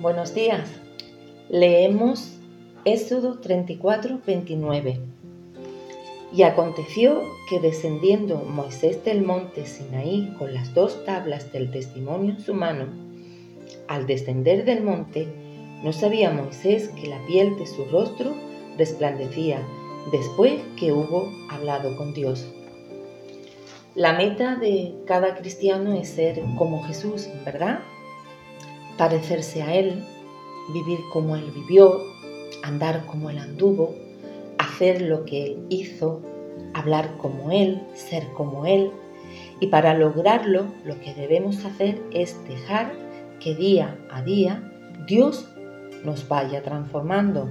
[0.00, 0.70] Buenos días.
[1.48, 2.38] Leemos
[2.84, 5.00] Éxodo 34, 29.
[6.32, 12.40] Y aconteció que descendiendo Moisés del monte Sinaí con las dos tablas del testimonio en
[12.40, 12.86] su mano,
[13.88, 15.26] al descender del monte,
[15.82, 18.36] no sabía Moisés que la piel de su rostro
[18.76, 19.66] resplandecía
[20.12, 22.46] después que hubo hablado con Dios.
[23.96, 27.80] La meta de cada cristiano es ser como Jesús, ¿verdad?
[28.98, 30.04] Parecerse a Él,
[30.74, 32.02] vivir como Él vivió,
[32.62, 33.94] andar como Él anduvo,
[34.58, 36.20] hacer lo que Él hizo,
[36.74, 38.90] hablar como Él, ser como Él.
[39.60, 42.92] Y para lograrlo, lo que debemos hacer es dejar
[43.40, 44.70] que día a día
[45.06, 45.48] Dios
[46.04, 47.50] nos vaya transformando.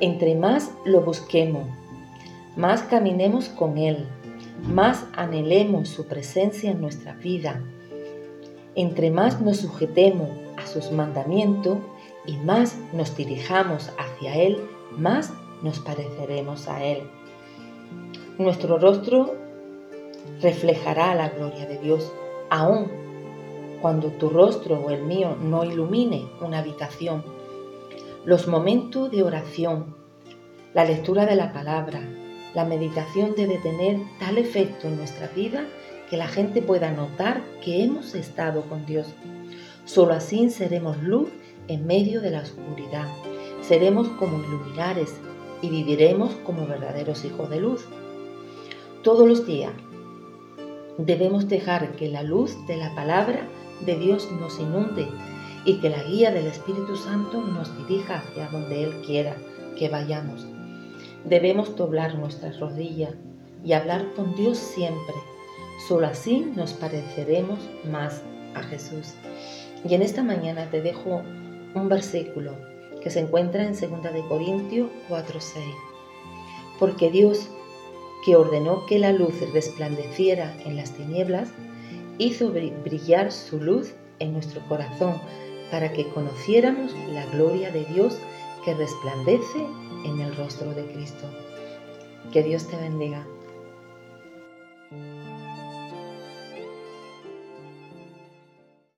[0.00, 1.66] Entre más lo busquemos,
[2.56, 4.06] más caminemos con Él,
[4.62, 7.62] más anhelemos su presencia en nuestra vida,
[8.76, 11.78] entre más nos sujetemos a sus mandamientos
[12.26, 14.58] y más nos dirijamos hacia Él,
[14.96, 17.02] más nos pareceremos a Él.
[18.38, 19.34] Nuestro rostro
[20.42, 22.12] reflejará la gloria de Dios,
[22.50, 22.86] aun
[23.80, 27.24] cuando tu rostro o el mío no ilumine una habitación.
[28.24, 29.94] Los momentos de oración,
[30.74, 32.00] la lectura de la palabra,
[32.54, 35.64] la meditación debe tener tal efecto en nuestra vida
[36.08, 39.08] que la gente pueda notar que hemos estado con Dios.
[39.84, 41.28] Solo así seremos luz
[41.68, 43.08] en medio de la oscuridad.
[43.62, 45.14] Seremos como iluminares
[45.62, 47.86] y viviremos como verdaderos hijos de luz.
[49.02, 49.72] Todos los días
[50.98, 53.48] debemos dejar que la luz de la palabra
[53.84, 55.08] de Dios nos inunde
[55.64, 59.36] y que la guía del Espíritu Santo nos dirija hacia donde Él quiera
[59.76, 60.46] que vayamos.
[61.24, 63.14] Debemos doblar nuestras rodillas
[63.64, 65.14] y hablar con Dios siempre
[65.86, 68.22] Solo así nos pareceremos más
[68.54, 69.14] a Jesús.
[69.88, 71.22] Y en esta mañana te dejo
[71.74, 72.56] un versículo
[73.02, 73.80] que se encuentra en 2
[74.12, 75.62] de Corintios 4:6.
[76.80, 77.48] Porque Dios,
[78.24, 81.50] que ordenó que la luz resplandeciera en las tinieblas,
[82.18, 85.14] hizo brillar su luz en nuestro corazón
[85.70, 88.18] para que conociéramos la gloria de Dios
[88.64, 89.64] que resplandece
[90.04, 91.26] en el rostro de Cristo.
[92.32, 93.24] Que Dios te bendiga.